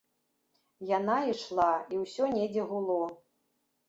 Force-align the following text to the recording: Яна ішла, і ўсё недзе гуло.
Яна 0.97 1.17
ішла, 1.31 1.67
і 1.97 1.99
ўсё 2.05 2.23
недзе 2.39 2.63
гуло. 2.73 2.97